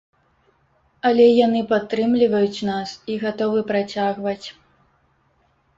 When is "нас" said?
2.71-2.89